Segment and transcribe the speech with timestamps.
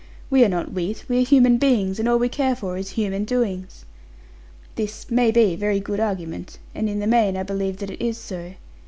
[0.31, 3.23] We are not wheat: we are human beings: and all we care for is human
[3.23, 3.85] doings.'
[4.73, 8.17] This may be very good argument, and in the main, I believe that it is
[8.17, 8.53] so.